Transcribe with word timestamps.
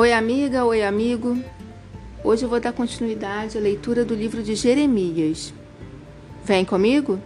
Oi, 0.00 0.14
amiga, 0.14 0.64
oi, 0.64 0.82
amigo. 0.82 1.38
Hoje 2.24 2.46
eu 2.46 2.48
vou 2.48 2.58
dar 2.58 2.72
continuidade 2.72 3.58
à 3.58 3.60
leitura 3.60 4.02
do 4.02 4.14
livro 4.14 4.42
de 4.42 4.54
Jeremias. 4.54 5.52
Vem 6.42 6.64
comigo? 6.64 7.20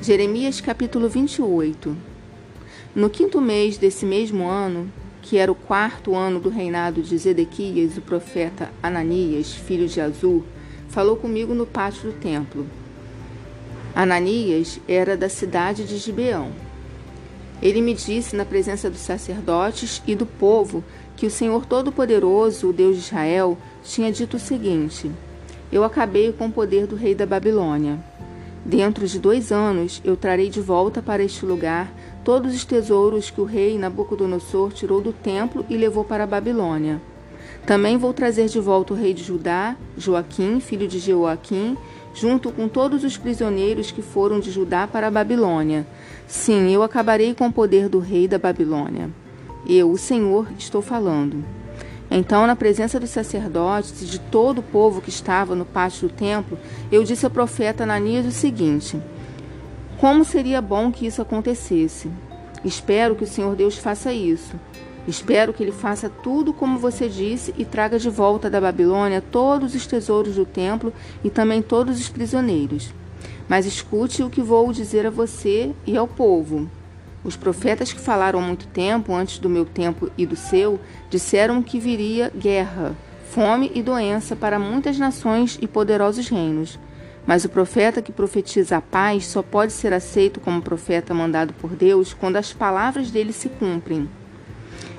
Jeremias 0.00 0.60
capítulo 0.60 1.08
28. 1.08 1.96
No 2.94 3.10
quinto 3.10 3.40
mês 3.40 3.76
desse 3.76 4.06
mesmo 4.06 4.46
ano, 4.46 4.88
que 5.20 5.36
era 5.36 5.50
o 5.50 5.56
quarto 5.56 6.14
ano 6.14 6.38
do 6.38 6.48
reinado 6.48 7.02
de 7.02 7.18
Zedequias, 7.18 7.96
o 7.96 8.02
profeta 8.02 8.70
Ananias, 8.80 9.52
filho 9.52 9.88
de 9.88 10.00
Azur, 10.00 10.44
falou 10.90 11.16
comigo 11.16 11.54
no 11.54 11.66
pátio 11.66 12.12
do 12.12 12.20
templo. 12.20 12.64
Ananias 13.96 14.78
era 14.86 15.16
da 15.16 15.28
cidade 15.28 15.82
de 15.88 15.98
Gibeão. 15.98 16.52
Ele 17.60 17.80
me 17.80 17.94
disse 17.94 18.34
na 18.34 18.44
presença 18.44 18.90
dos 18.90 19.00
sacerdotes 19.00 20.02
e 20.04 20.16
do 20.16 20.26
povo 20.26 20.82
que 21.22 21.26
o 21.26 21.30
Senhor 21.30 21.64
Todo-Poderoso, 21.64 22.68
o 22.68 22.72
Deus 22.72 22.96
de 22.96 23.02
Israel, 23.02 23.56
tinha 23.84 24.10
dito 24.10 24.38
o 24.38 24.40
seguinte: 24.40 25.08
Eu 25.70 25.84
acabei 25.84 26.32
com 26.32 26.46
o 26.46 26.50
poder 26.50 26.84
do 26.84 26.96
rei 26.96 27.14
da 27.14 27.24
Babilônia. 27.24 27.96
Dentro 28.64 29.06
de 29.06 29.20
dois 29.20 29.52
anos 29.52 30.02
eu 30.04 30.16
trarei 30.16 30.50
de 30.50 30.60
volta 30.60 31.00
para 31.00 31.22
este 31.22 31.46
lugar 31.46 31.94
todos 32.24 32.52
os 32.52 32.64
tesouros 32.64 33.30
que 33.30 33.40
o 33.40 33.44
rei 33.44 33.78
Nabucodonosor 33.78 34.72
tirou 34.72 35.00
do 35.00 35.12
templo 35.12 35.64
e 35.70 35.76
levou 35.76 36.02
para 36.02 36.24
a 36.24 36.26
Babilônia. 36.26 37.00
Também 37.64 37.96
vou 37.96 38.12
trazer 38.12 38.48
de 38.48 38.58
volta 38.58 38.92
o 38.92 38.96
rei 38.96 39.14
de 39.14 39.22
Judá, 39.22 39.76
Joaquim, 39.96 40.58
filho 40.58 40.88
de 40.88 40.98
Jeoaquim, 40.98 41.78
junto 42.12 42.50
com 42.50 42.66
todos 42.66 43.04
os 43.04 43.16
prisioneiros 43.16 43.92
que 43.92 44.02
foram 44.02 44.40
de 44.40 44.50
Judá 44.50 44.88
para 44.88 45.06
a 45.06 45.10
Babilônia. 45.10 45.86
Sim, 46.26 46.72
eu 46.74 46.82
acabarei 46.82 47.32
com 47.32 47.46
o 47.46 47.52
poder 47.52 47.88
do 47.88 48.00
rei 48.00 48.26
da 48.26 48.40
Babilônia. 48.40 49.21
Eu, 49.66 49.90
o 49.90 49.98
Senhor, 49.98 50.48
estou 50.58 50.82
falando. 50.82 51.44
Então, 52.10 52.46
na 52.46 52.54
presença 52.54 53.00
dos 53.00 53.10
sacerdotes 53.10 54.02
e 54.02 54.04
de 54.04 54.18
todo 54.18 54.58
o 54.58 54.62
povo 54.62 55.00
que 55.00 55.08
estava 55.08 55.54
no 55.54 55.64
pátio 55.64 56.08
do 56.08 56.14
templo, 56.14 56.58
eu 56.90 57.04
disse 57.04 57.24
ao 57.24 57.30
profeta 57.30 57.84
Ananias 57.84 58.26
o 58.26 58.30
seguinte: 58.30 59.00
Como 59.98 60.24
seria 60.24 60.60
bom 60.60 60.92
que 60.92 61.06
isso 61.06 61.22
acontecesse? 61.22 62.10
Espero 62.64 63.16
que 63.16 63.24
o 63.24 63.26
Senhor 63.26 63.56
Deus 63.56 63.78
faça 63.78 64.12
isso. 64.12 64.60
Espero 65.06 65.52
que 65.52 65.62
ele 65.62 65.72
faça 65.72 66.08
tudo 66.08 66.52
como 66.52 66.78
você 66.78 67.08
disse 67.08 67.52
e 67.56 67.64
traga 67.64 67.98
de 67.98 68.08
volta 68.08 68.48
da 68.48 68.60
Babilônia 68.60 69.20
todos 69.20 69.74
os 69.74 69.86
tesouros 69.86 70.36
do 70.36 70.44
templo 70.44 70.92
e 71.24 71.30
também 71.30 71.60
todos 71.60 71.98
os 71.98 72.08
prisioneiros. 72.08 72.92
Mas 73.48 73.66
escute 73.66 74.22
o 74.22 74.30
que 74.30 74.40
vou 74.40 74.72
dizer 74.72 75.06
a 75.06 75.10
você 75.10 75.72
e 75.86 75.96
ao 75.96 76.06
povo. 76.06 76.68
Os 77.24 77.36
profetas 77.36 77.92
que 77.92 78.00
falaram 78.00 78.40
há 78.40 78.42
muito 78.42 78.66
tempo, 78.66 79.14
antes 79.14 79.38
do 79.38 79.48
meu 79.48 79.64
tempo 79.64 80.10
e 80.18 80.26
do 80.26 80.34
seu, 80.34 80.80
disseram 81.08 81.62
que 81.62 81.78
viria 81.78 82.32
guerra, 82.36 82.96
fome 83.30 83.70
e 83.74 83.82
doença 83.82 84.34
para 84.34 84.58
muitas 84.58 84.98
nações 84.98 85.56
e 85.60 85.68
poderosos 85.68 86.28
reinos. 86.28 86.78
Mas 87.24 87.44
o 87.44 87.48
profeta 87.48 88.02
que 88.02 88.10
profetiza 88.10 88.76
a 88.76 88.80
paz 88.80 89.26
só 89.26 89.42
pode 89.42 89.72
ser 89.72 89.92
aceito 89.92 90.40
como 90.40 90.60
profeta 90.60 91.14
mandado 91.14 91.52
por 91.54 91.70
Deus 91.70 92.12
quando 92.12 92.36
as 92.36 92.52
palavras 92.52 93.12
dele 93.12 93.32
se 93.32 93.48
cumprem. 93.48 94.08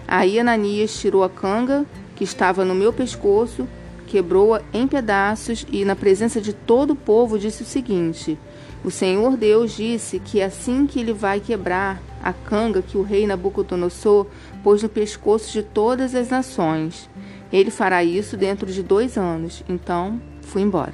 Aí 0.08 0.40
Ananias 0.40 0.98
tirou 0.98 1.24
a 1.24 1.30
canga 1.30 1.86
que 2.16 2.24
estava 2.24 2.64
no 2.64 2.74
meu 2.74 2.94
pescoço, 2.94 3.68
quebrou-a 4.14 4.62
em 4.72 4.88
pedaços 4.88 5.66
e, 5.72 5.84
na 5.84 5.96
presença 5.96 6.40
de 6.40 6.54
todo 6.54 6.92
o 6.92 6.96
povo, 6.96 7.40
disse 7.40 7.64
o 7.64 7.66
seguinte: 7.66 8.38
O 8.84 8.92
Senhor 8.92 9.36
Deus 9.36 9.76
disse 9.76 10.20
que 10.20 10.40
assim 10.40 10.86
que 10.86 11.00
ele 11.00 11.14
vai 11.14 11.40
quebrar 11.40 12.00
a 12.22 12.32
canga 12.32 12.84
que 12.84 12.96
o 12.96 13.02
rei 13.02 13.26
Nabucodonosor 13.26 14.28
pôs 14.64 14.84
no 14.84 14.90
pescoço 14.90 15.52
de 15.52 15.64
todas 15.64 16.14
as 16.14 16.30
nações. 16.30 17.10
Ele 17.52 17.72
fará 17.72 18.04
isso 18.04 18.38
dentro 18.38 18.72
de 18.72 18.84
dois 18.84 19.18
anos. 19.18 19.64
Então, 19.68 20.22
fui 20.44 20.62
embora. 20.62 20.94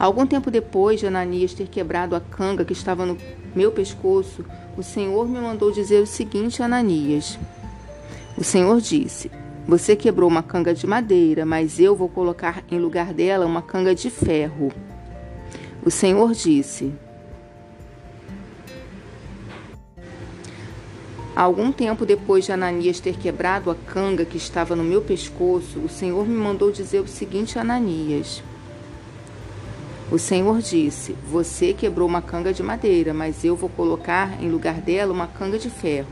Algum 0.00 0.26
tempo 0.26 0.50
depois 0.50 0.98
de 0.98 1.06
Ananias 1.06 1.54
ter 1.54 1.68
quebrado 1.68 2.16
a 2.16 2.20
canga 2.20 2.64
que 2.64 2.72
estava 2.72 3.06
no 3.06 3.16
meu 3.54 3.70
pescoço, 3.70 4.44
o 4.76 4.82
Senhor 4.82 5.28
me 5.28 5.38
mandou 5.38 5.70
dizer 5.70 6.02
o 6.02 6.06
seguinte 6.08 6.60
a 6.60 6.64
Ananias: 6.64 7.38
O 8.36 8.42
Senhor 8.42 8.80
disse: 8.80 9.30
Você 9.68 9.94
quebrou 9.94 10.30
uma 10.30 10.42
canga 10.42 10.72
de 10.72 10.86
madeira, 10.86 11.44
mas 11.44 11.78
eu 11.78 11.94
vou 11.94 12.08
colocar 12.08 12.64
em 12.70 12.78
lugar 12.78 13.12
dela 13.12 13.44
uma 13.44 13.60
canga 13.60 13.94
de 13.94 14.08
ferro. 14.08 14.72
O 15.84 15.90
Senhor 15.90 16.32
disse: 16.32 16.90
Algum 21.36 21.70
tempo 21.70 22.06
depois 22.06 22.46
de 22.46 22.52
Ananias 22.52 22.98
ter 22.98 23.18
quebrado 23.18 23.70
a 23.70 23.74
canga 23.74 24.24
que 24.24 24.38
estava 24.38 24.74
no 24.74 24.82
meu 24.82 25.02
pescoço, 25.02 25.80
o 25.80 25.88
Senhor 25.90 26.26
me 26.26 26.34
mandou 26.34 26.72
dizer 26.72 27.00
o 27.00 27.06
seguinte 27.06 27.58
a 27.58 27.60
Ananias: 27.60 28.42
O 30.10 30.18
Senhor 30.18 30.62
disse: 30.62 31.14
Você 31.30 31.74
quebrou 31.74 32.08
uma 32.08 32.22
canga 32.22 32.54
de 32.54 32.62
madeira, 32.62 33.12
mas 33.12 33.44
eu 33.44 33.54
vou 33.54 33.68
colocar 33.68 34.42
em 34.42 34.48
lugar 34.48 34.80
dela 34.80 35.12
uma 35.12 35.26
canga 35.26 35.58
de 35.58 35.68
ferro. 35.68 36.08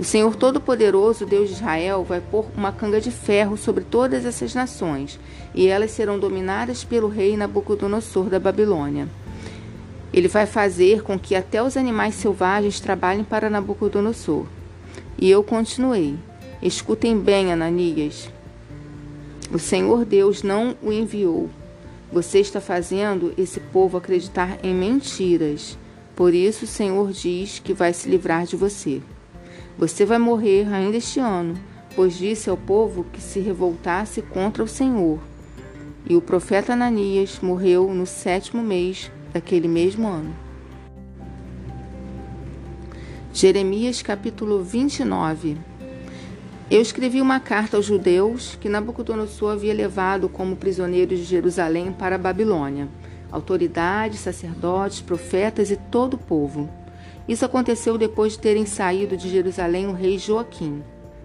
O 0.00 0.02
Senhor 0.02 0.34
Todo-Poderoso, 0.34 1.26
Deus 1.26 1.50
de 1.50 1.56
Israel, 1.56 2.02
vai 2.02 2.22
pôr 2.22 2.46
uma 2.56 2.72
canga 2.72 2.98
de 3.02 3.10
ferro 3.10 3.58
sobre 3.58 3.84
todas 3.84 4.24
essas 4.24 4.54
nações, 4.54 5.20
e 5.54 5.66
elas 5.66 5.90
serão 5.90 6.18
dominadas 6.18 6.82
pelo 6.82 7.06
rei 7.06 7.36
Nabucodonosor 7.36 8.30
da 8.30 8.40
Babilônia. 8.40 9.06
Ele 10.10 10.26
vai 10.26 10.46
fazer 10.46 11.02
com 11.02 11.18
que 11.18 11.34
até 11.34 11.62
os 11.62 11.76
animais 11.76 12.14
selvagens 12.14 12.80
trabalhem 12.80 13.22
para 13.22 13.50
Nabucodonosor. 13.50 14.46
E 15.18 15.30
eu 15.30 15.44
continuei: 15.44 16.16
Escutem 16.62 17.18
bem, 17.18 17.52
Ananias. 17.52 18.30
O 19.52 19.58
Senhor 19.58 20.06
Deus 20.06 20.42
não 20.42 20.74
o 20.82 20.90
enviou. 20.90 21.50
Você 22.10 22.38
está 22.40 22.58
fazendo 22.58 23.34
esse 23.36 23.60
povo 23.60 23.98
acreditar 23.98 24.60
em 24.62 24.74
mentiras. 24.74 25.76
Por 26.16 26.32
isso 26.32 26.64
o 26.64 26.68
Senhor 26.68 27.12
diz 27.12 27.58
que 27.58 27.74
vai 27.74 27.92
se 27.92 28.08
livrar 28.08 28.46
de 28.46 28.56
você. 28.56 29.02
Você 29.80 30.04
vai 30.04 30.18
morrer 30.18 30.70
ainda 30.70 30.98
este 30.98 31.18
ano, 31.20 31.54
pois 31.96 32.14
disse 32.14 32.50
ao 32.50 32.56
povo 32.58 33.06
que 33.10 33.18
se 33.18 33.40
revoltasse 33.40 34.20
contra 34.20 34.62
o 34.62 34.68
Senhor. 34.68 35.18
E 36.06 36.14
o 36.14 36.20
profeta 36.20 36.74
Ananias 36.74 37.38
morreu 37.40 37.90
no 37.94 38.04
sétimo 38.04 38.62
mês 38.62 39.10
daquele 39.32 39.66
mesmo 39.66 40.06
ano. 40.06 40.36
Jeremias 43.32 44.02
capítulo 44.02 44.62
29 44.62 45.56
Eu 46.70 46.82
escrevi 46.82 47.22
uma 47.22 47.40
carta 47.40 47.78
aos 47.78 47.86
judeus 47.86 48.58
que 48.60 48.68
Nabucodonosor 48.68 49.52
havia 49.52 49.72
levado 49.72 50.28
como 50.28 50.56
prisioneiros 50.56 51.20
de 51.20 51.24
Jerusalém 51.24 51.90
para 51.90 52.16
a 52.16 52.18
Babilônia, 52.18 52.86
autoridades, 53.32 54.20
sacerdotes, 54.20 55.00
profetas 55.00 55.70
e 55.70 55.76
todo 55.76 56.14
o 56.14 56.18
povo. 56.18 56.68
Isso 57.30 57.44
aconteceu 57.44 57.96
depois 57.96 58.32
de 58.32 58.40
terem 58.40 58.66
saído 58.66 59.16
de 59.16 59.28
Jerusalém 59.28 59.86
o 59.86 59.92
rei 59.92 60.18
Joaquim, 60.18 60.82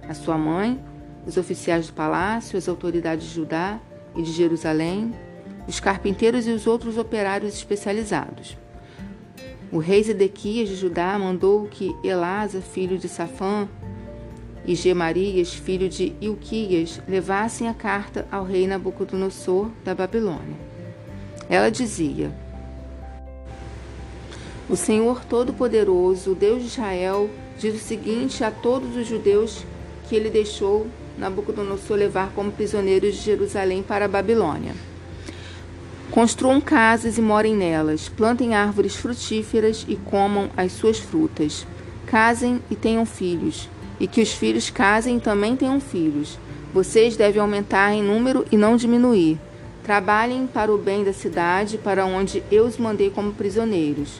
a 0.07 0.13
sua 0.13 0.37
mãe, 0.37 0.79
os 1.25 1.35
oficiais 1.35 1.87
do 1.87 1.93
palácio, 1.93 2.59
as 2.59 2.69
autoridades 2.69 3.27
de 3.27 3.33
Judá 3.33 3.79
e 4.15 4.21
de 4.21 4.31
Jerusalém, 4.31 5.15
os 5.67 5.79
carpinteiros 5.79 6.45
e 6.45 6.51
os 6.51 6.67
outros 6.67 6.99
operários 6.99 7.55
especializados. 7.55 8.55
O 9.71 9.79
rei 9.79 10.03
Zedequias 10.03 10.69
de 10.69 10.75
Judá 10.75 11.17
mandou 11.17 11.65
que 11.65 11.95
Elasa, 12.03 12.61
filho 12.61 12.99
de 12.99 13.09
Safã, 13.09 13.67
e 14.63 14.75
Gemarias, 14.75 15.55
filho 15.55 15.89
de 15.89 16.13
Ilquias, 16.21 17.01
levassem 17.07 17.67
a 17.67 17.73
carta 17.73 18.27
ao 18.31 18.45
rei 18.45 18.67
Nabucodonosor 18.67 19.71
da 19.83 19.95
Babilônia. 19.95 20.55
Ela 21.49 21.71
dizia: 21.71 22.31
O 24.67 24.75
Senhor 24.75 25.23
Todo-Poderoso, 25.23 26.31
o 26.31 26.35
Deus 26.35 26.61
de 26.61 26.67
Israel, 26.69 27.29
diz 27.59 27.75
o 27.75 27.85
seguinte 27.85 28.43
a 28.43 28.49
todos 28.49 28.95
os 28.95 29.05
judeus 29.05 29.63
que 30.09 30.15
ele 30.15 30.29
deixou 30.29 30.87
Nabucodonosor 31.19 31.95
levar 31.95 32.31
como 32.33 32.51
prisioneiros 32.51 33.15
de 33.15 33.21
Jerusalém 33.21 33.83
para 33.83 34.05
a 34.05 34.07
Babilônia. 34.07 34.73
Construam 36.09 36.59
casas 36.59 37.19
e 37.19 37.21
morem 37.21 37.55
nelas, 37.55 38.09
plantem 38.09 38.55
árvores 38.55 38.95
frutíferas 38.95 39.85
e 39.87 39.95
comam 39.95 40.49
as 40.57 40.71
suas 40.71 40.97
frutas. 40.97 41.65
Casem 42.07 42.59
e 42.69 42.75
tenham 42.75 43.05
filhos, 43.05 43.69
e 43.99 44.07
que 44.07 44.21
os 44.21 44.31
filhos 44.31 44.71
casem 44.71 45.17
e 45.17 45.21
também 45.21 45.55
tenham 45.55 45.79
filhos. 45.79 46.39
Vocês 46.73 47.15
devem 47.15 47.39
aumentar 47.39 47.93
em 47.93 48.01
número 48.01 48.45
e 48.51 48.57
não 48.57 48.75
diminuir. 48.75 49.39
Trabalhem 49.83 50.47
para 50.47 50.73
o 50.73 50.77
bem 50.77 51.03
da 51.03 51.13
cidade, 51.13 51.77
para 51.77 52.05
onde 52.05 52.41
eu 52.51 52.65
os 52.65 52.77
mandei 52.77 53.11
como 53.11 53.31
prisioneiros. 53.31 54.19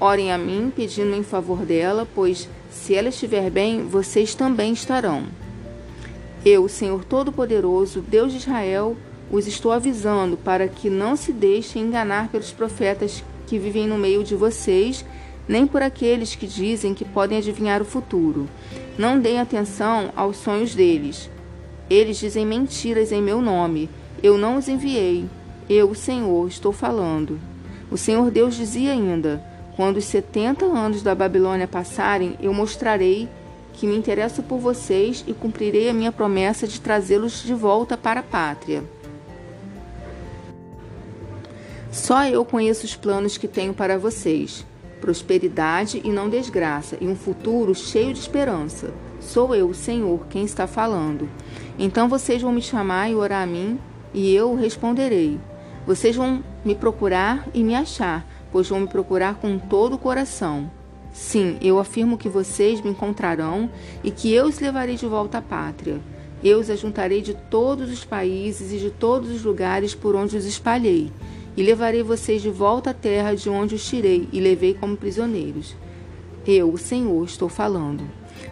Orem 0.00 0.30
a 0.30 0.38
mim, 0.38 0.72
pedindo 0.74 1.14
em 1.16 1.24
favor 1.24 1.66
dela, 1.66 2.06
pois 2.14 2.48
se 2.70 2.94
ela 2.94 3.08
estiver 3.08 3.50
bem, 3.50 3.84
vocês 3.86 4.34
também 4.34 4.72
estarão. 4.72 5.24
Eu, 6.44 6.68
Senhor 6.68 7.04
Todo-Poderoso, 7.04 8.00
Deus 8.00 8.32
de 8.32 8.38
Israel, 8.38 8.96
os 9.30 9.46
estou 9.46 9.72
avisando 9.72 10.36
para 10.36 10.68
que 10.68 10.88
não 10.88 11.16
se 11.16 11.32
deixem 11.32 11.82
enganar 11.82 12.28
pelos 12.28 12.52
profetas 12.52 13.24
que 13.46 13.58
vivem 13.58 13.86
no 13.88 13.98
meio 13.98 14.22
de 14.22 14.36
vocês, 14.36 15.04
nem 15.48 15.66
por 15.66 15.82
aqueles 15.82 16.34
que 16.34 16.46
dizem 16.46 16.94
que 16.94 17.04
podem 17.04 17.38
adivinhar 17.38 17.82
o 17.82 17.84
futuro. 17.84 18.48
Não 18.96 19.18
deem 19.18 19.40
atenção 19.40 20.12
aos 20.14 20.36
sonhos 20.36 20.74
deles. 20.74 21.28
Eles 21.90 22.18
dizem 22.18 22.46
mentiras 22.46 23.10
em 23.10 23.22
meu 23.22 23.40
nome. 23.40 23.90
Eu 24.22 24.38
não 24.38 24.58
os 24.58 24.68
enviei. 24.68 25.26
Eu, 25.68 25.90
o 25.90 25.94
Senhor, 25.94 26.46
estou 26.46 26.72
falando. 26.72 27.40
O 27.90 27.96
Senhor 27.96 28.30
Deus 28.30 28.54
dizia 28.54 28.92
ainda: 28.92 29.42
Quando 29.78 29.98
os 29.98 30.06
setenta 30.06 30.64
anos 30.64 31.04
da 31.04 31.14
Babilônia 31.14 31.68
passarem, 31.68 32.36
eu 32.42 32.52
mostrarei 32.52 33.28
que 33.74 33.86
me 33.86 33.96
interesso 33.96 34.42
por 34.42 34.58
vocês 34.58 35.22
e 35.24 35.32
cumprirei 35.32 35.88
a 35.88 35.94
minha 35.94 36.10
promessa 36.10 36.66
de 36.66 36.80
trazê-los 36.80 37.44
de 37.44 37.54
volta 37.54 37.96
para 37.96 38.18
a 38.18 38.22
pátria. 38.24 38.82
Só 41.92 42.24
eu 42.26 42.44
conheço 42.44 42.86
os 42.86 42.96
planos 42.96 43.38
que 43.38 43.46
tenho 43.46 43.72
para 43.72 43.96
vocês: 43.96 44.66
prosperidade 45.00 46.02
e 46.04 46.10
não 46.10 46.28
desgraça, 46.28 46.98
e 47.00 47.06
um 47.06 47.14
futuro 47.14 47.72
cheio 47.72 48.12
de 48.12 48.18
esperança. 48.18 48.92
Sou 49.20 49.54
eu, 49.54 49.72
Senhor, 49.72 50.26
quem 50.28 50.44
está 50.44 50.66
falando. 50.66 51.30
Então 51.78 52.08
vocês 52.08 52.42
vão 52.42 52.50
me 52.50 52.60
chamar 52.60 53.10
e 53.10 53.14
orar 53.14 53.44
a 53.44 53.46
mim, 53.46 53.78
e 54.12 54.34
eu 54.34 54.56
responderei. 54.56 55.38
Vocês 55.86 56.16
vão 56.16 56.42
me 56.64 56.74
procurar 56.74 57.46
e 57.54 57.62
me 57.62 57.76
achar, 57.76 58.26
pois 58.52 58.68
vão 58.68 58.80
me 58.80 58.88
procurar 58.88 59.36
com 59.36 59.58
todo 59.58 59.94
o 59.94 59.98
coração. 59.98 60.70
Sim, 61.12 61.56
eu 61.60 61.78
afirmo 61.78 62.18
que 62.18 62.28
vocês 62.28 62.80
me 62.80 62.90
encontrarão 62.90 63.70
e 64.04 64.10
que 64.10 64.32
eu 64.32 64.46
os 64.46 64.60
levarei 64.60 64.96
de 64.96 65.06
volta 65.06 65.38
à 65.38 65.42
pátria. 65.42 66.00
Eu 66.42 66.60
os 66.60 66.70
ajuntarei 66.70 67.20
de 67.20 67.34
todos 67.34 67.90
os 67.90 68.04
países 68.04 68.72
e 68.72 68.78
de 68.78 68.90
todos 68.90 69.30
os 69.30 69.42
lugares 69.42 69.94
por 69.94 70.14
onde 70.14 70.36
os 70.36 70.44
espalhei, 70.44 71.10
e 71.56 71.62
levarei 71.62 72.02
vocês 72.02 72.40
de 72.40 72.50
volta 72.50 72.90
à 72.90 72.94
terra 72.94 73.34
de 73.34 73.50
onde 73.50 73.74
os 73.74 73.84
tirei 73.84 74.28
e 74.32 74.38
levei 74.38 74.74
como 74.74 74.96
prisioneiros. 74.96 75.74
Eu, 76.46 76.72
o 76.72 76.78
Senhor, 76.78 77.24
estou 77.24 77.48
falando. 77.48 78.04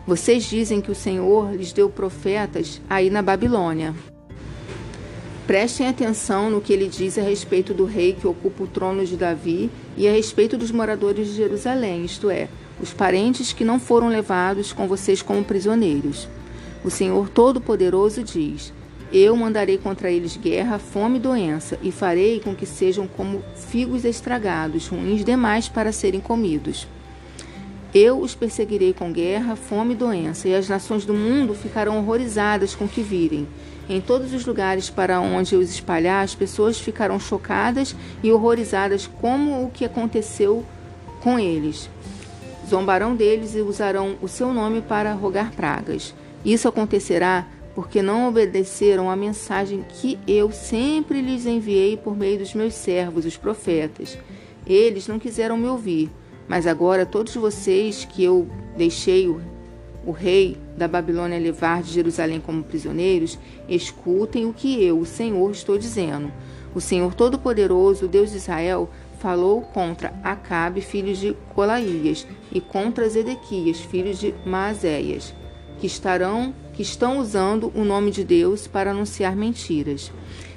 Vocês 0.05 0.45
dizem 0.45 0.81
que 0.81 0.91
o 0.91 0.95
Senhor 0.95 1.55
lhes 1.55 1.73
deu 1.73 1.89
profetas 1.89 2.81
aí 2.91 3.09
na 3.09 3.23
Babilônia. 3.23 3.95
Prestem 5.47 5.87
atenção 5.87 6.51
no 6.51 6.61
que 6.61 6.73
ele 6.73 6.89
diz 6.89 7.17
a 7.17 7.23
respeito 7.23 7.73
do 7.73 7.85
rei 7.85 8.15
que 8.15 8.27
ocupa 8.27 8.65
o 8.65 8.67
trono 8.67 9.07
de 9.07 9.17
Davi 9.17 9.71
e 9.97 10.09
a 10.09 10.11
respeito 10.11 10.59
dos 10.59 10.73
moradores 10.73 11.29
de 11.29 11.35
Jerusalém, 11.35 12.05
isto 12.05 12.29
é, 12.29 12.49
os 12.81 12.93
parentes 12.93 13.53
que 13.53 13.65
não 13.65 13.79
foram 13.79 14.09
levados 14.09 14.73
com 14.73 14.89
vocês 14.89 15.23
como 15.23 15.45
prisioneiros. 15.45 16.29
O 16.85 16.91
Senhor 16.91 17.29
Todo-Poderoso 17.29 18.25
diz: 18.25 18.73
Eu 19.13 19.37
mandarei 19.37 19.79
contra 19.79 20.11
eles 20.11 20.37
guerra, 20.37 20.81
fome 20.81 21.19
e 21.19 21.21
doença, 21.21 21.79
e 21.81 21.93
farei 21.93 22.41
com 22.41 22.53
que 22.53 22.67
sejam 22.67 23.07
como 23.07 23.41
figos 23.55 24.05
estragados, 24.05 24.89
ruins 24.89 25.25
demais 25.25 25.69
para 25.69 25.93
serem 25.93 26.21
comidos. 26.21 26.89
Eu 27.99 28.21
os 28.21 28.35
perseguirei 28.35 28.93
com 28.93 29.11
guerra, 29.11 29.57
fome 29.57 29.95
e 29.95 29.97
doença, 29.97 30.47
e 30.47 30.55
as 30.55 30.69
nações 30.69 31.07
do 31.07 31.15
mundo 31.15 31.55
ficarão 31.55 31.97
horrorizadas 31.97 32.75
com 32.75 32.85
o 32.85 32.89
que 32.89 33.01
virem. 33.01 33.49
Em 33.89 34.03
todos 34.03 34.35
os 34.35 34.45
lugares 34.45 34.91
para 34.91 35.19
onde 35.19 35.55
eu 35.55 35.61
os 35.61 35.71
espalhar, 35.71 36.23
as 36.23 36.35
pessoas 36.35 36.79
ficarão 36.79 37.19
chocadas 37.19 37.97
e 38.23 38.31
horrorizadas 38.31 39.07
como 39.07 39.65
o 39.65 39.71
que 39.71 39.83
aconteceu 39.83 40.63
com 41.23 41.39
eles. 41.39 41.89
Zombarão 42.69 43.17
deles 43.17 43.55
e 43.55 43.63
usarão 43.63 44.17
o 44.21 44.29
seu 44.29 44.53
nome 44.53 44.83
para 44.83 45.15
rogar 45.15 45.53
pragas. 45.53 46.15
Isso 46.45 46.69
acontecerá 46.69 47.47
porque 47.75 48.03
não 48.03 48.29
obedeceram 48.29 49.11
à 49.11 49.17
mensagem 49.17 49.83
que 49.89 50.19
eu 50.29 50.53
sempre 50.53 51.23
lhes 51.23 51.47
enviei 51.47 51.97
por 51.97 52.15
meio 52.15 52.41
dos 52.41 52.53
meus 52.53 52.75
servos, 52.75 53.25
os 53.25 53.39
profetas. 53.39 54.19
Eles 54.67 55.09
não 55.09 55.19
quiseram 55.19 55.57
me 55.57 55.67
ouvir, 55.67 56.11
mas 56.49 56.67
agora 56.67 57.07
todos 57.07 57.35
vocês 57.35 58.05
que 58.05 58.23
eu 58.23 58.49
deixei 58.77 59.29
o 60.07 60.13
rei 60.13 60.57
da 60.77 60.87
Babilônia 60.87 61.39
levar 61.39 61.83
de 61.83 61.93
Jerusalém 61.93 62.41
como 62.41 62.63
prisioneiros, 62.63 63.39
escutem 63.69 64.47
o 64.47 64.53
que 64.53 64.83
eu, 64.83 65.01
o 65.01 65.07
Senhor, 65.07 65.51
estou 65.51 65.77
dizendo. 65.77 66.31
O 66.75 66.81
Senhor 66.81 67.13
Todo-Poderoso, 67.13 68.07
Deus 68.07 68.31
de 68.31 68.37
Israel, 68.37 68.89
falou 69.19 69.63
contra 69.63 70.15
Acabe, 70.23 70.81
filho 70.81 71.15
de 71.15 71.35
Colaías, 71.55 72.27
e 72.53 72.61
contra 72.61 73.09
Zedequias, 73.09 73.81
filho 73.81 74.15
de 74.15 74.33
Maazéias, 74.45 75.35
que 75.81 75.87
estarão 75.87 76.55
que 76.73 76.83
estão 76.83 77.19
usando 77.19 77.73
o 77.75 77.83
nome 77.85 78.11
de 78.11 78.23
Deus 78.23 78.67
para 78.67 78.91
anunciar 78.91 79.35
mentiras. 79.35 80.13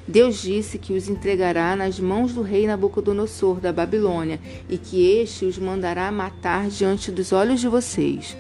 Deus 0.10 0.42
disse 0.42 0.80
que 0.80 0.94
os 0.94 1.08
entregará 1.08 1.76
nas 1.76 2.00
mãos 2.00 2.34
do 2.34 2.42
rei 2.42 2.66
Nabucodonosor 2.66 3.60
da 3.60 3.72
Babilônia 3.72 4.40
e 4.68 4.76
que 4.76 5.08
este 5.08 5.46
os 5.46 5.60
mandará 5.60 6.12
matar 6.12 6.68
diante 6.68 7.12
dos 7.12 7.32
olhos 7.32 7.62
de 7.62 7.68
vocês. 7.68 8.36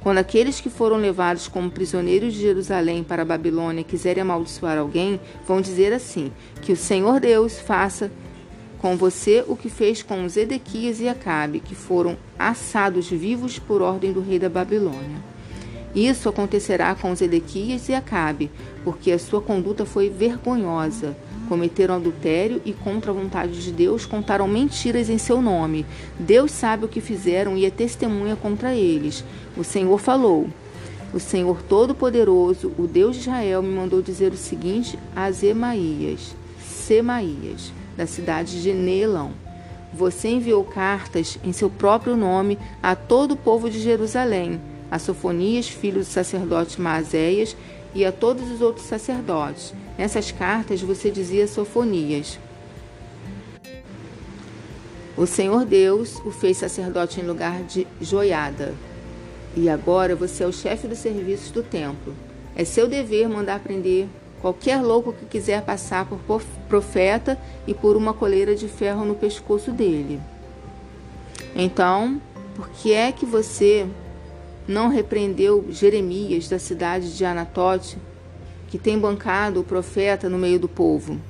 Quando 0.00 0.18
aqueles 0.18 0.60
que 0.60 0.68
foram 0.68 0.96
levados 0.96 1.46
como 1.46 1.70
prisioneiros 1.70 2.34
de 2.34 2.40
Jerusalém 2.40 3.04
para 3.04 3.22
a 3.22 3.24
Babilônia 3.24 3.84
quiserem 3.84 4.22
amaldiçoar 4.22 4.76
alguém, 4.76 5.20
vão 5.46 5.60
dizer 5.60 5.92
assim: 5.92 6.32
Que 6.60 6.72
o 6.72 6.76
Senhor 6.76 7.20
Deus 7.20 7.56
faça 7.60 8.10
com 8.78 8.96
você 8.96 9.44
o 9.46 9.54
que 9.54 9.68
fez 9.68 10.02
com 10.02 10.24
os 10.24 10.36
Edequias 10.36 11.00
e 11.00 11.08
Acabe, 11.08 11.60
que 11.60 11.76
foram 11.76 12.16
assados 12.36 13.08
vivos 13.08 13.60
por 13.60 13.80
ordem 13.80 14.12
do 14.12 14.20
rei 14.20 14.40
da 14.40 14.48
Babilônia. 14.48 15.31
Isso 15.94 16.28
acontecerá 16.28 16.94
com 16.94 17.10
os 17.10 17.20
Edequias 17.20 17.88
e 17.88 17.94
Acabe, 17.94 18.50
porque 18.82 19.12
a 19.12 19.18
sua 19.18 19.40
conduta 19.40 19.84
foi 19.84 20.08
vergonhosa 20.08 21.14
cometeram 21.52 21.96
adultério 21.96 22.62
e 22.64 22.72
contra 22.72 23.10
a 23.10 23.14
vontade 23.14 23.62
de 23.62 23.70
Deus 23.70 24.06
contaram 24.06 24.48
mentiras 24.48 25.10
em 25.10 25.18
seu 25.18 25.42
nome. 25.42 25.84
Deus 26.18 26.50
sabe 26.50 26.86
o 26.86 26.88
que 26.88 26.98
fizeram 26.98 27.58
e 27.58 27.66
é 27.66 27.70
testemunha 27.70 28.34
contra 28.34 28.74
eles. 28.74 29.22
O 29.54 29.62
Senhor 29.62 29.98
falou: 29.98 30.48
O 31.12 31.20
Senhor 31.20 31.60
Todo-Poderoso, 31.62 32.72
o 32.78 32.86
Deus 32.86 33.16
de 33.16 33.22
Israel, 33.22 33.62
me 33.62 33.68
mandou 33.68 34.00
dizer 34.00 34.32
o 34.32 34.36
seguinte 34.36 34.98
a 35.14 35.30
Zemaías, 35.30 36.34
Semaías, 36.58 37.70
da 37.98 38.06
cidade 38.06 38.62
de 38.62 38.72
Neelão. 38.72 39.32
Você 39.92 40.28
enviou 40.28 40.64
cartas 40.64 41.38
em 41.44 41.52
seu 41.52 41.68
próprio 41.68 42.16
nome 42.16 42.58
a 42.82 42.96
todo 42.96 43.32
o 43.32 43.36
povo 43.36 43.68
de 43.68 43.78
Jerusalém, 43.78 44.58
a 44.92 44.98
Sofonias, 44.98 45.70
filho 45.70 46.00
do 46.00 46.04
sacerdote 46.04 46.78
Maazéias, 46.78 47.56
e 47.94 48.04
a 48.04 48.12
todos 48.12 48.50
os 48.50 48.60
outros 48.60 48.84
sacerdotes. 48.84 49.72
Nessas 49.96 50.30
cartas 50.30 50.82
você 50.82 51.10
dizia 51.10 51.48
sofonias. 51.48 52.38
O 55.16 55.26
Senhor 55.26 55.64
Deus 55.64 56.20
o 56.26 56.30
fez 56.30 56.58
sacerdote 56.58 57.20
em 57.20 57.24
lugar 57.24 57.62
de 57.62 57.86
Joiada. 58.02 58.74
E 59.56 59.70
agora 59.70 60.14
você 60.14 60.44
é 60.44 60.46
o 60.46 60.52
chefe 60.52 60.86
dos 60.86 60.98
serviços 60.98 61.50
do 61.50 61.62
templo. 61.62 62.14
É 62.54 62.62
seu 62.62 62.86
dever 62.86 63.30
mandar 63.30 63.60
prender 63.60 64.06
qualquer 64.42 64.82
louco 64.82 65.14
que 65.14 65.24
quiser 65.24 65.62
passar 65.62 66.04
por 66.06 66.20
profeta 66.68 67.38
e 67.66 67.72
por 67.72 67.96
uma 67.96 68.12
coleira 68.12 68.54
de 68.54 68.68
ferro 68.68 69.06
no 69.06 69.14
pescoço 69.14 69.70
dele. 69.70 70.20
Então, 71.56 72.20
por 72.54 72.68
que 72.68 72.92
é 72.92 73.10
que 73.10 73.24
você 73.24 73.86
não 74.66 74.88
repreendeu 74.88 75.66
Jeremias 75.70 76.48
da 76.48 76.58
cidade 76.58 77.16
de 77.16 77.24
Anatote, 77.24 77.98
que 78.68 78.78
tem 78.78 78.98
bancado 78.98 79.60
o 79.60 79.64
profeta 79.64 80.28
no 80.28 80.38
meio 80.38 80.58
do 80.58 80.68
povo. 80.68 81.20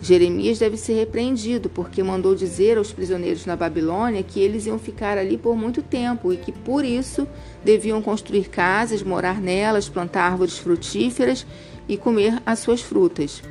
Jeremias 0.00 0.58
deve 0.58 0.76
ser 0.76 0.94
repreendido, 0.94 1.68
porque 1.68 2.02
mandou 2.02 2.34
dizer 2.34 2.76
aos 2.78 2.92
prisioneiros 2.92 3.46
na 3.46 3.56
Babilônia 3.56 4.22
que 4.22 4.40
eles 4.40 4.66
iam 4.66 4.78
ficar 4.78 5.16
ali 5.18 5.38
por 5.38 5.56
muito 5.56 5.82
tempo 5.82 6.32
e 6.32 6.36
que 6.36 6.52
por 6.52 6.84
isso 6.84 7.26
deviam 7.64 8.02
construir 8.02 8.48
casas, 8.48 9.02
morar 9.02 9.40
nelas, 9.40 9.88
plantar 9.88 10.30
árvores 10.30 10.58
frutíferas 10.58 11.46
e 11.88 11.96
comer 11.96 12.40
as 12.44 12.58
suas 12.58 12.82
frutas. 12.82 13.42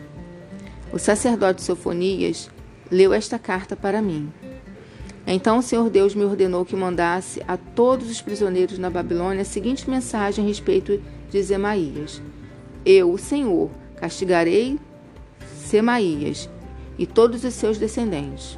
O 0.94 1.00
sacerdote 1.00 1.64
Sofonias 1.64 2.50
leu 2.92 3.14
esta 3.14 3.40
carta 3.40 3.76
para 3.76 4.02
mim. 4.02 4.32
Então 5.28 5.58
o 5.58 5.62
Senhor 5.62 5.90
Deus 5.90 6.14
me 6.14 6.24
ordenou 6.24 6.64
que 6.64 6.76
mandasse 6.76 7.42
a 7.48 7.58
todos 7.58 8.10
os 8.10 8.22
prisioneiros 8.22 8.78
na 8.78 8.90
Babilônia 8.90 9.42
a 9.42 9.46
seguinte 9.46 9.90
mensagem 9.90 10.44
a 10.44 10.48
respeito 10.48 11.02
de 11.32 11.42
Zemaías: 11.42 12.22
Eu, 12.86 13.12
o 13.12 13.18
Senhor, 13.18 13.70
castigarei 13.96 14.78
Semaías 15.56 16.48
e 16.98 17.08
todos 17.08 17.44
os 17.44 17.54
seus 17.54 17.78
descendentes. 17.78 18.58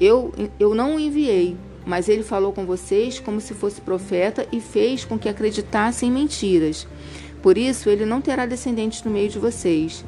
Eu, 0.00 0.32
eu 0.58 0.74
não 0.74 0.96
o 0.96 1.00
enviei, 1.00 1.56
mas 1.86 2.08
ele 2.08 2.22
falou 2.22 2.52
com 2.52 2.66
vocês 2.66 3.20
como 3.20 3.40
se 3.40 3.54
fosse 3.54 3.80
profeta 3.80 4.46
e 4.50 4.60
fez 4.60 5.04
com 5.04 5.18
que 5.18 5.28
acreditassem 5.28 6.08
em 6.08 6.12
mentiras. 6.12 6.88
Por 7.42 7.56
isso, 7.56 7.88
ele 7.88 8.04
não 8.04 8.20
terá 8.20 8.46
descendentes 8.46 9.02
no 9.02 9.10
meio 9.10 9.28
de 9.28 9.38
vocês. 9.38 10.04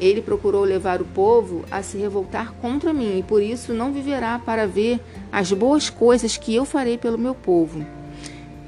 Ele 0.00 0.22
procurou 0.22 0.64
levar 0.64 1.02
o 1.02 1.04
povo 1.04 1.64
a 1.70 1.82
se 1.82 1.98
revoltar 1.98 2.52
contra 2.54 2.92
mim 2.92 3.18
e 3.18 3.22
por 3.22 3.42
isso 3.42 3.74
não 3.74 3.92
viverá 3.92 4.38
para 4.38 4.66
ver 4.66 4.98
as 5.30 5.52
boas 5.52 5.90
coisas 5.90 6.36
que 6.36 6.54
eu 6.54 6.64
farei 6.64 6.96
pelo 6.96 7.18
meu 7.18 7.34
povo. 7.34 7.84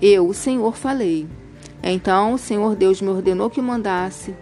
Eu, 0.01 0.29
o 0.29 0.35
Senhor, 0.35 0.77
falei. 0.77 1.27
Então 1.83 2.35
o 2.35 2.39
Senhor 2.39 2.77
Deus 2.77 3.01
me 3.01 3.09
ordenou 3.09 3.49
que 3.49 3.63
mandasse 3.63 4.35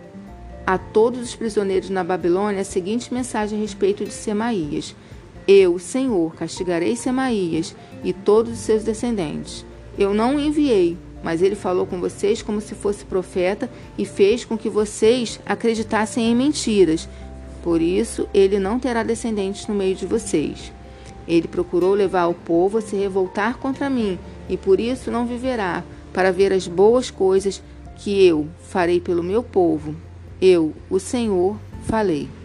a 0.66 0.76
todos 0.78 1.20
os 1.20 1.34
prisioneiros 1.34 1.90
na 1.90 2.04
Babilônia 2.04 2.60
a 2.60 2.64
seguinte 2.64 3.12
mensagem 3.12 3.58
a 3.58 3.62
respeito 3.62 4.04
de 4.04 4.12
Semaías: 4.12 4.94
Eu, 5.46 5.78
Senhor, 5.78 6.34
castigarei 6.34 6.96
Semaías 6.96 7.74
e 8.02 8.12
todos 8.12 8.52
os 8.52 8.58
seus 8.58 8.84
descendentes. 8.84 9.64
Eu 9.98 10.14
não 10.14 10.36
o 10.36 10.40
enviei, 10.40 10.96
mas 11.22 11.42
ele 11.42 11.54
falou 11.54 11.86
com 11.86 12.00
vocês 12.00 12.42
como 12.42 12.60
se 12.60 12.74
fosse 12.74 13.04
profeta 13.04 13.70
e 13.98 14.04
fez 14.04 14.44
com 14.44 14.56
que 14.56 14.68
vocês 14.68 15.40
acreditassem 15.44 16.30
em 16.30 16.34
mentiras. 16.34 17.08
Por 17.62 17.80
isso, 17.80 18.28
ele 18.32 18.58
não 18.58 18.78
terá 18.78 19.02
descendentes 19.02 19.66
no 19.66 19.74
meio 19.74 19.94
de 19.94 20.06
vocês. 20.06 20.72
Ele 21.28 21.46
procurou 21.46 21.94
levar 21.94 22.26
o 22.26 22.34
povo 22.34 22.78
a 22.78 22.80
se 22.80 22.96
revoltar 22.96 23.58
contra 23.58 23.90
mim, 23.90 24.18
e 24.48 24.56
por 24.56 24.80
isso 24.80 25.10
não 25.10 25.26
viverá, 25.26 25.84
para 26.12 26.32
ver 26.32 26.52
as 26.52 26.66
boas 26.66 27.10
coisas 27.10 27.62
que 27.96 28.24
eu 28.24 28.48
farei 28.62 29.00
pelo 29.00 29.22
meu 29.22 29.42
povo. 29.42 29.94
Eu, 30.40 30.72
o 30.88 30.98
Senhor, 30.98 31.56
falei. 31.84 32.39